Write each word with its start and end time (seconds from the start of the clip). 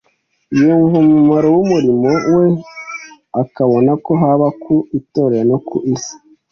Yumva 0.59 0.95
umumaro 1.05 1.47
w’umurimo 1.55 2.11
we, 2.35 2.45
akabona 3.41 3.91
ko, 4.05 4.11
haba 4.21 4.47
ku 4.61 4.75
Itorero 4.99 5.43
no 5.49 5.57
ku 5.67 5.77
isi, 5.93 6.13